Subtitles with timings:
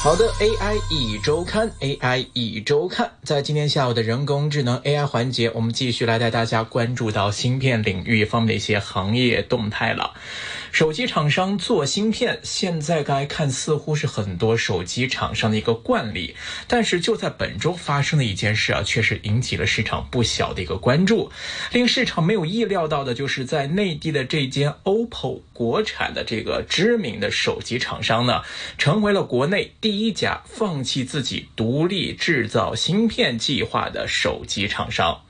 [0.00, 10.14] 好的，AI 一周刊，AI 一周刊，在今天下午的人工智能 AI 环节，我们继续来带大家关注到芯片领域方面的一些行业动态了。
[10.72, 16.34] 手机厂商做芯片，现在该看似乎是很多手机厂商的一个惯例。
[16.66, 21.30] 但是就在本周发生的一件事啊，却是引起了市场不小的一个关注。
[21.72, 28.42] 令市场没有意料到的就是在内地的这间 OPPO 国产的这个知名的手机厂商呢，
[28.76, 35.22] 成为了国内第一家放弃自己独立制造芯片计划的手机厂商。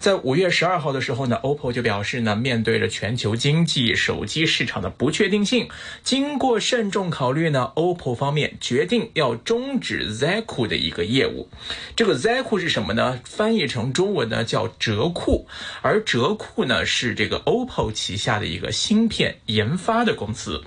[0.00, 5.68] 在五月十二号的时候呢，OPPO 就表示呢，面对着全球经济、手机市场的不确定性，
[6.02, 11.50] 经过慎重考虑呢，OPPO 方面决定要终止 Zaku 的一个业务。
[11.94, 13.20] 这个 Zaku 是什么呢？
[13.24, 15.46] 翻译成中文呢叫折库，
[15.82, 20.62] 而折库呢是这个 OPPO 旗下的一个芯片研发的公司。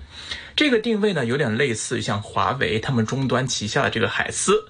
[0.55, 4.66] 这个定位呢，有点类似像华为他们终端旗下的这个海思，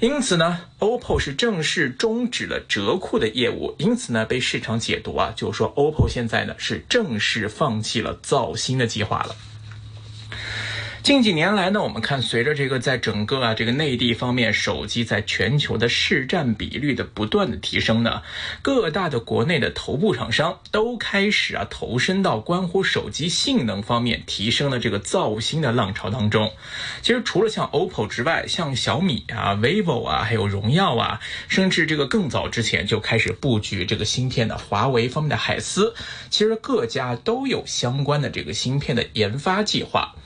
[0.00, 9.36] 因此呢，OPPO 是正式终止了折库的业务，因此呢，被市场解读啊，就是说 OPPO 现在呢是正式放弃了造新的计划了。
[11.06, 18.22] 近几年来呢，我们看随着这个在整个啊这个内地方面手机在全球的市占比率的不断的提升呢，
[18.60, 26.50] 各大的国内的头部厂商都开始啊投身到关乎手机性能方面提升的这个造芯的浪潮当中。
[27.02, 35.94] 其实除了像 OPPO 之外，像小米啊、vivo 啊，还有荣耀啊，甚至这个更早之前就开始布局这个芯片的华为方面的海思，
[36.30, 40.16] 其实各家都有相关的这个芯片的研发计划。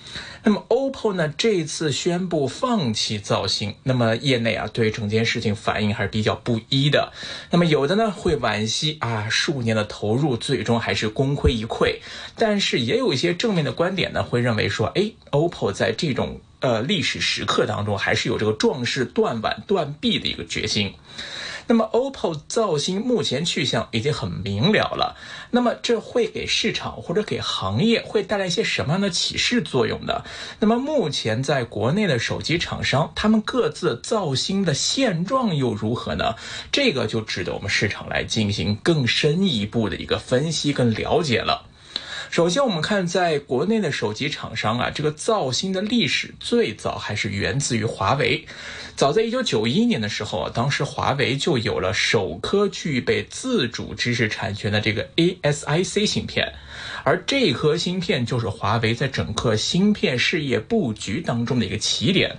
[0.43, 7.13] 那么，OPPO 呢这次宣布放弃造型，那么业内啊对整件事情反应还是比较不一的。
[7.51, 11.97] 那么有的呢会惋惜啊，数年的投入最终还是功亏一篑。
[12.37, 20.95] 但是也有一些正面的观点呢，会认为说，哎，OPPO 在这种呃历史时刻当中，还是有这个壮士断腕断臂的一个决心。
[21.71, 25.17] 那么，OPPO 造星目前去向已经很明了了。
[25.53, 30.25] 那么，这会给市场或者给行业会带来一些什么样的启示作用呢？
[30.59, 36.35] 那么，目前在国内的手机厂商，他们各自造星的现状又如何呢？
[36.73, 41.70] 这个就值得我们市场来进行更深一步的一个分析跟了解了。
[42.31, 48.47] 首先，我们看在国内的手机厂商啊，这个造芯的历史最早还是源自于华为。
[48.95, 56.55] 早在一九九一年的时候啊，当时华为就有了首颗具备自主知识产权的这个 ASIC 芯片，
[57.03, 62.37] 而这颗芯片就是华为在整个芯片事业布局当中的一个起点。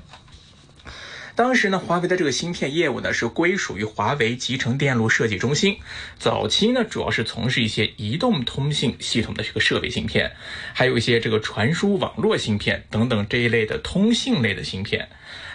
[1.41, 5.75] 当时呢，华为的这个芯片业务呢是归属于华为集成电路设计中心。
[6.19, 10.31] 早期呢，主要是从事一些移动通信系统的这个设备芯片，
[10.71, 15.09] 还有一些这个传输网络芯片等等这一类的通信类的芯片。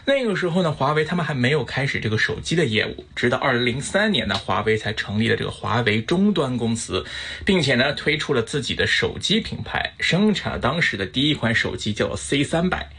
[0.05, 7.07] 那个时候呢，华为他们还没有开始这个手机的业务，直到二零零三年呢，华为才成立了这个华为终端公司，
[7.45, 12.91] 并且呢，推出了自己的手机品牌，生产了当时的第一款手机，叫 C 三百。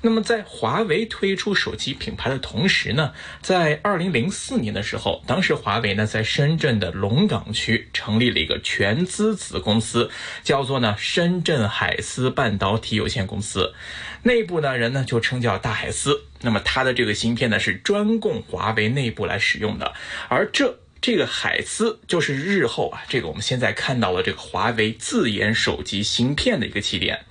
[0.00, 10.08] 那么，在华为推出手机品牌的同时呢，在二零零四年的时候，当时华为呢在深圳的龙岗区成立了一个全资子公司，
[10.44, 13.74] 叫做呢深圳海思半导体有限公司，
[14.22, 16.22] 内部呢人呢就称叫大海思。
[16.42, 19.92] 那么它的这个芯片呢是专供华为内部来使用的，
[20.28, 27.24] 而这这个海思就是日后啊这个我们现在看到了这个华为自研手机芯片的一个起点。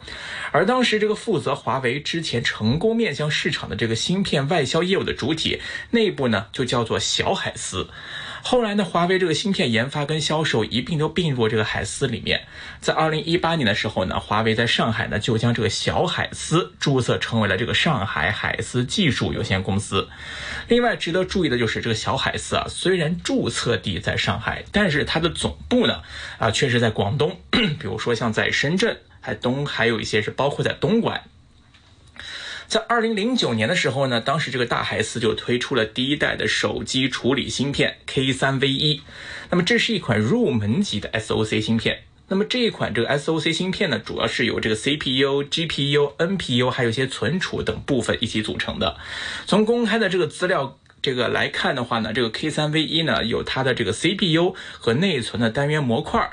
[0.51, 7.87] 而当时这个负责华为之前成功面向市场的这个芯片外销业务的主体，内部呢就叫做小海思。
[8.43, 12.45] 后来呢，华为这个芯片研发跟销售一并都并入这个海思里面。
[12.79, 20.07] 在二零一八年的时候呢，华为在上海呢就将这个小海思注册成为了这个上海海思技术有限公司。
[20.69, 26.01] 另外值得注意的就是这个小海思啊，虽然注册地在上海，但是它的总部呢
[26.37, 28.97] 啊却是在广东， 比如说像在深圳。
[29.27, 31.23] 还东还有一些是包括在东莞，
[32.65, 39.01] 在二零零九年的时候呢，当时这个大海思就推出了第一代的手机处理芯片 K 三 V 一，
[39.49, 42.03] 那么这是一款入门级的 SOC 芯片。
[42.29, 48.97] 那么这一款这个 SOC 芯片呢，主要是由这个 CPU、GPU、NPU 还有一些存储等部分一起组成的。
[49.45, 56.29] 从公开的这个资料这个来看的话呢，这个 K 三 V 一呢有它的这个 CPU 和内存的单元模块。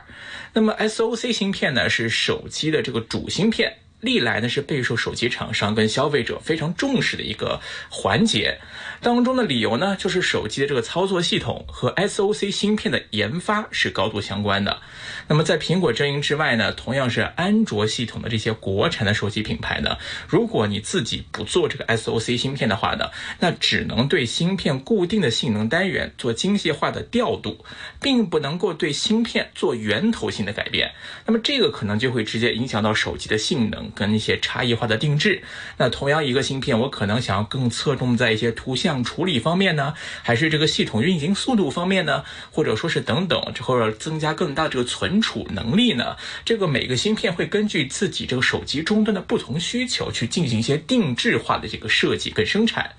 [0.54, 8.60] 那么 SOC 芯片呢是手机的这个主芯片，历来呢是备受手机厂商跟消费者非常重视的一个环节。
[9.00, 14.80] 当中的理由呢，就是手机的这个操作系统和 SOC 芯片的研发是高度相关的。
[15.28, 19.96] 那么在苹果阵营之外呢，同样是安卓系统的这些国产的手机品牌呢，
[20.28, 23.10] 如果你自己不做这个 SOC 芯片的话呢，
[23.40, 27.64] 那只能对芯片固定的性能单元做精细化的调度，
[28.00, 30.92] 并不能够对芯片做源头性的改变。
[31.26, 35.42] 那么这个可能就会直接影响到手机的性能跟一些差异化的定制。
[35.76, 39.04] 那同样一个芯片，我可能想要更侧重在一些图像。
[39.04, 46.16] 处理方面呢，还是这个系统运行速度方面呢，或者说是等等，或者增加更大这个存储能力呢？
[46.44, 52.90] 这个每个芯片会根据自己这个手机终端的不同需求去进行一些定制化的这个设计跟生产。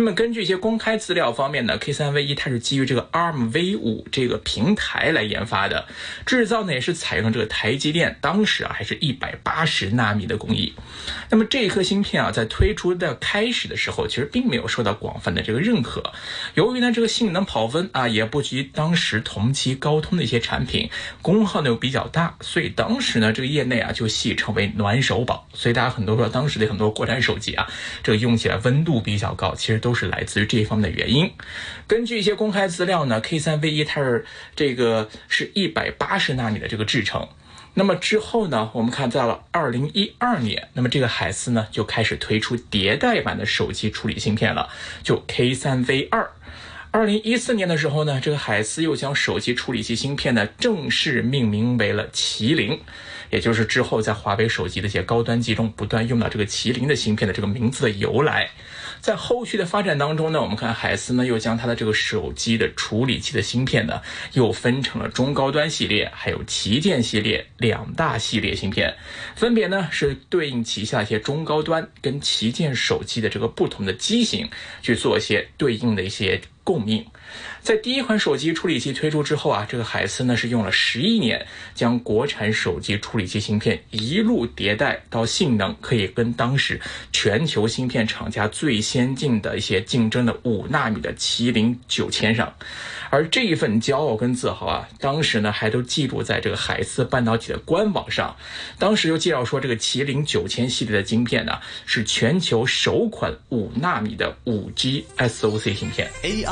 [0.00, 5.86] 那么根据一些公开资料方面呢，K3V1 它是基于这个 ARMv5 这个平台来研发的，
[6.24, 10.72] 制造呢也是采用这个台积电当时啊还是一百八十纳米的工艺。
[11.28, 16.14] 那么这一颗芯片啊在推出的开始的时候，其实并没有受到广泛的这个认可。
[16.54, 20.88] 由于呢这个性能跑分啊也不及当时同期高通的一些产品，
[21.20, 25.46] 功耗呢又比较大，所以当时呢这个业内啊就戏称为暖手宝。
[25.52, 27.68] 所以大家很多说当时的很多国产手机啊，
[28.02, 29.78] 这个用起来温度比较高，其实。
[29.89, 31.32] 都都是来自于这一方面的原因。
[31.88, 37.26] 根据一些公开资料呢，K3V1 它是这个是一百八十纳米的这个制程。
[37.74, 44.68] 那么之后呢，我们看到了二零一二年，那么这个海思呢就开始推出迭代版的手机处理芯片了，
[45.02, 46.28] 就 K3V2。
[46.92, 52.78] 二零一四年的时候呢，这个海思又将手机处理器芯片呢正式命名为了麒麟。
[53.30, 58.50] 也就是之后在华为手机的一些高端机中不断用到这个麒麟的芯片的这个名字的由来，
[59.00, 64.02] 在后续的发展当中呢，我们看海思呢又将它的这个手机的处理器的芯片呢
[64.34, 68.96] 又分成了中高端系列还有旗舰系列两大系列芯片，
[69.34, 74.50] 分别呢是对应旗下一些中高端跟旗舰手机的这个不同的机型
[74.82, 76.40] 去做一些对应的一些。
[76.70, 77.04] 共命，
[77.60, 81.44] 在第一款手机处理器推出之后啊，这个海思呢是用了十一年，
[81.74, 86.80] 将国产手机处理器芯片一路迭代到性能可以跟当时
[87.12, 92.54] 全球芯片厂家最先进的一些竞争的五纳米的麒麟九千上。
[93.12, 98.36] 而这一份骄傲跟自豪啊，当时呢还都记录在这个海思半导体的官网上。
[98.78, 106.08] 当时又介绍说，这个麒麟九千系列的芯片呢，是全球首款五纳米的五 G SOC 芯片。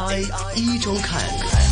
[0.08, 1.67] AI 一周看看。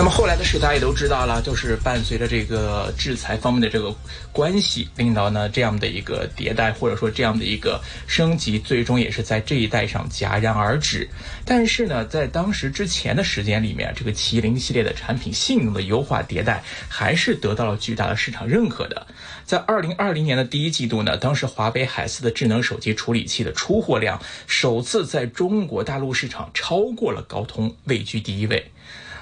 [0.00, 3.94] 那么后来的事大家也都知道了，就是伴随着这个制裁方面的这个
[4.32, 11.06] 关系，令到呢这样的一个迭代或者说这样的一个升级，最终也是在这一代上戛然而止。
[11.44, 19.06] 但是呢，在当时之前的时间里面，这个麒麟系列的产品性能的优化迭代，还是得到了巨大的市场认可的。
[19.44, 28.70] 在二零二零年的第一季度呢，当时华为海思的智能手机处理器的出货量，首次在中国大陆市场超过了高通，位居第一位。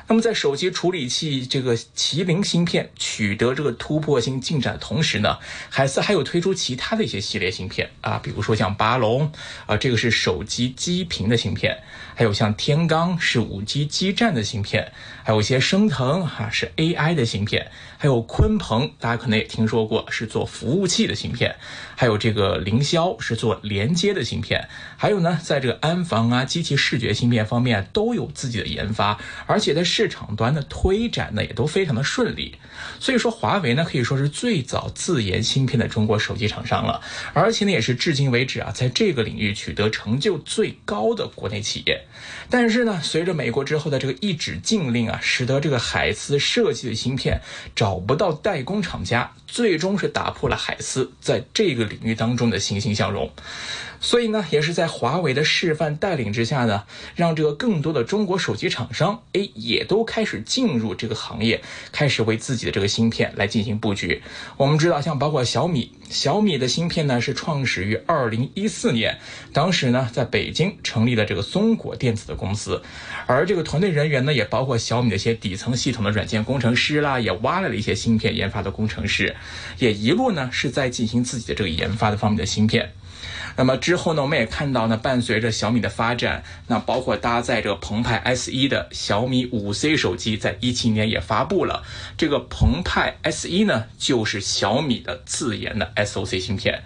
[0.09, 5.37] 那么在手机处理器这个麒麟芯片取得这个突破性进展的同时呢，
[5.69, 9.31] 海思还有推出其他的一些系列芯片啊，比如说像巴龙
[9.67, 11.79] 啊，这个是手机基频的芯片，
[12.15, 14.91] 还有像天罡是五 G 基站的芯片，
[15.23, 21.55] 还有一些升腾哈是 AI 的芯片，还有鲲鹏大家可能也听说过是做服务器的芯片，
[21.95, 24.67] 还有这个凌霄是做连接的芯片，
[24.97, 32.55] 还有呢，在这个安防啊、机器视觉芯片方面都有自己的研发，而且在市场端的推展呢，也都非常的顺利。
[33.01, 37.01] 所以说，华为呢可以说是最早自研芯片的中国手机厂商了，
[37.35, 42.05] 而且呢也是至今为止啊在这个领域取得成就最高的国内企业。
[42.49, 47.41] 但是呢，随着美国之后的这个一纸禁令啊，使得这个海思设计的芯片
[47.75, 53.33] 找不到代工厂家，最终是打破了海思在这个领域当中的欣欣向荣。
[54.01, 56.85] 所以呢，也是在华为的示范带领之下呢，
[57.17, 64.23] 让这个更多的中国手机厂商，哎，也都开始进入这个行业，开始为自己的这个芯片来进行布局。
[64.57, 69.19] 我们知道，像包括小米，小米的芯片呢是创始于二零一四年，
[69.53, 72.81] 当时呢在北京成立了这个松果电子的公司，
[73.27, 79.35] 而这个团队人员呢也包括小米的一些底层系统的软件工程师啦，也挖来了一些芯片研发的工程师，
[79.79, 82.93] 也一路呢是在进行自己的这个研发的方面的芯片。
[83.57, 91.83] 那么之后呢，我们也看到呢，伴随着小米的发展，那包括搭载着澎湃 S1 的小米 5C 手机，在一七年也发布了。
[92.17, 96.85] 这个澎湃 S1 呢，就是小米的自研的 SOC 芯片。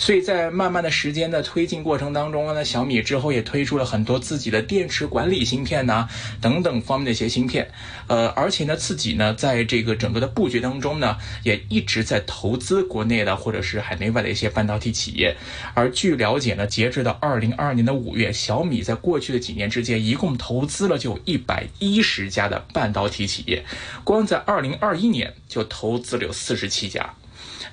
[0.00, 6.08] 所以在慢慢的时间的推进过程当中呢，小米之后也推出了很多自己的电池管理芯片呐，
[6.40, 7.70] 等等方面的一些芯片。
[8.06, 15.36] 呃，而且呢，自己呢，在这个整个的布局当中呢，也一直在投资国内的或者是海内外的一些半导体企业。
[15.74, 23.62] 而据了解呢，截至到二零二二年的五月，小米在过去的几年之间，一共投资了就一百一十家的半导体企业，
[24.02, 27.14] 光在二零二一年就投资了有四十七家。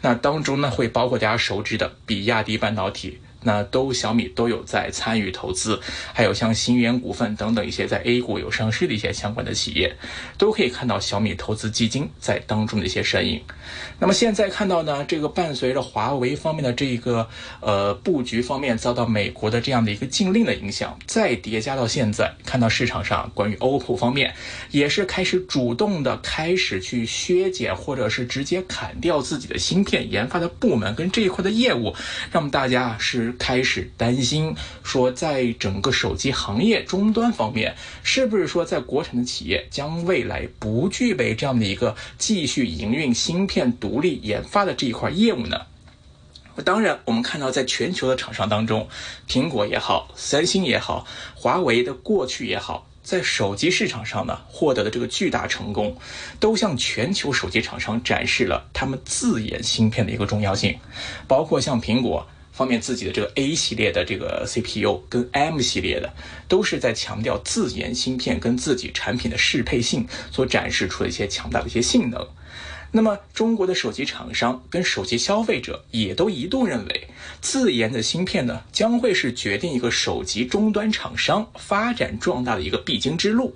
[0.01, 3.20] 那当中呢，会包括大家熟知的比亚迪半导体。
[3.48, 5.80] 那都小米都有在参与投资，
[6.13, 9.96] 还有像新源股份等等一些在 A 股有上市的一些相关的企业，
[10.38, 13.42] 都可以看到小米投资基金在当中的一些身影。
[14.00, 17.25] 那么现在看到呢，这个伴随着华为方面的这个
[17.62, 24.34] 呃布局方面遭到美国的这样的一个禁令的影响，再叠加到现在，看到市场上关于 OPPO 方面
[24.72, 31.96] 也是开始主动的开始去削减或者是直接砍掉自己的芯片研发的部门跟这一块的业务，
[32.30, 33.34] 让大家是。
[33.38, 45.62] 开始担心说，在整个手机行业终端方面，是不是说在国产的企业将未来不具备这样的一个继续营运芯片独立研发的这一块业务呢？
[46.65, 48.88] 当然，我们看到在全球的厂商当中，
[49.29, 55.96] 苹果也好，三星也好，华为的过去也好，在手机市场上呢获得的这个巨大成功，
[56.39, 60.79] 都向全球手机厂商展示了他们自研芯片的一个重要性，
[61.27, 62.27] 包括像苹果。
[62.58, 66.12] 方面自己的这个 A 系列的这个 CPU 跟 M 系列的，
[66.48, 72.28] 都是在强调自研芯片跟自己产品的适配性所展示出的一些强大的一些性能。
[72.91, 77.08] 那么，中国的手机厂商跟手机消费者也都一度认为，
[77.41, 83.56] 自研的芯片呢，将会是决定一个手机终端厂商发展壮大的一个必经之路。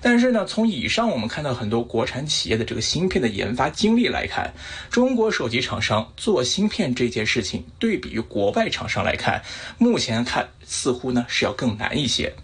[0.00, 4.52] 但是呢，从以上我们看到很多国产企业的这个芯片的研发经历来看，
[4.90, 9.42] 中国手机厂商做芯片这件事情，对比于国外厂商来看，
[9.78, 12.34] 目前看似乎呢是要更难一些。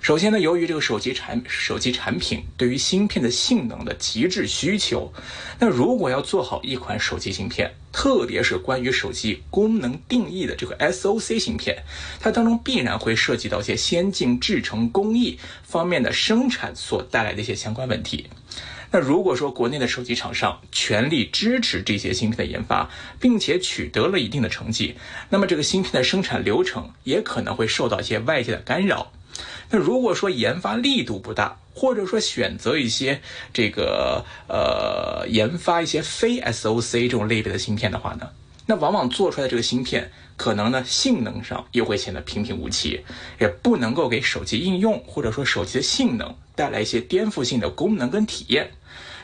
[0.00, 5.12] 首先呢，由于这个手机产手机产品对于芯片的性能的极致需求，
[5.58, 11.82] 那如果要做好一款手机芯片，特别是关于手机功能定义的这个 SOC 芯片，
[12.20, 18.28] 它当中必然会涉及到一些先进制程工艺方面的生产所带来的一些相关问题。
[18.92, 22.88] 那如果说国内的手机厂商全力支持这些芯片的研发，
[23.18, 24.94] 并且取得了一定的成绩，
[25.28, 29.10] 那么这个芯片的生产流程也可能会受到一些外界的干扰。
[29.70, 33.20] 那如果说研发力度不大，或者说选择一些
[33.52, 38.30] 这个呃研发一些非 SOC 这种类别的芯片的话呢，
[38.66, 43.04] 那往往做出来的这个芯片可能呢性能上又会显得平平无奇，
[43.38, 48.70] 也不能够给手机应用或者说手机的性能带来一些颠覆性的功能跟体验。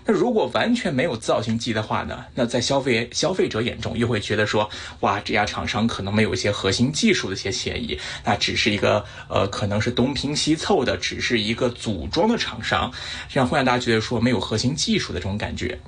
[0.04, 2.24] 那如果完全没有造型机的话呢？
[2.34, 4.68] 那在消费消费者眼中又会觉得说，
[5.00, 12.90] 哇，这家厂商可能没有一些核心技术的一些嫌疑，那只是一个呃，可能是东拼西凑的，只是一个组装的厂商，
[13.28, 15.78] 这样会让大家觉得说没有核心技术的这种感觉。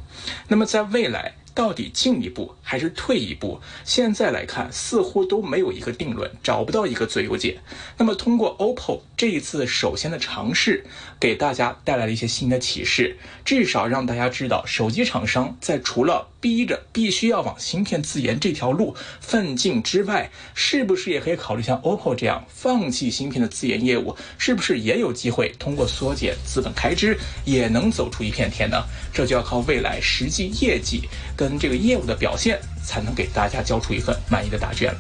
[0.49, 1.35] 那么在未来。
[1.55, 3.61] 到底进一步还是退一步？
[3.85, 7.61] 现在来看，似乎都没有一个定论，找不到一个最优解。
[7.97, 10.85] 那么，通过 OPPO 这一次首先的尝试，
[11.21, 24.15] 给大家带来了一些新的启示，至少让大家知道，手机厂商在除了逼着必须要往芯片自研这条路奋进之外，是不是也可以考虑像 OPPO 这样放弃芯片的自研业务？
[24.37, 28.85] 是不是也有机会通过缩减资本开支，也能走出一片天呢？
[29.11, 34.95] 这就要靠未来实际业绩跟这个业务的表现，才能给大家交出一份满意的答卷。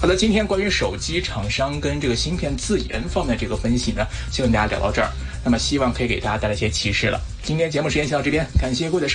[0.00, 5.08] 好的，今天关于手机厂商跟这个芯片自研方面这个分析呢，就跟大家聊到这儿。
[5.44, 7.20] 那么希望可以给大家带来一些启示了。
[7.44, 9.08] 今天节目时间先到这边，感谢各位的。